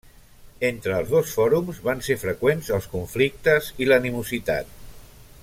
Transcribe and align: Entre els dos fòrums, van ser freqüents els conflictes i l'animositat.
Entre 0.69 0.95
els 0.99 1.11
dos 1.15 1.33
fòrums, 1.39 1.81
van 1.89 2.01
ser 2.07 2.17
freqüents 2.23 2.73
els 2.79 2.89
conflictes 2.95 3.71
i 3.85 3.89
l'animositat. 3.93 4.75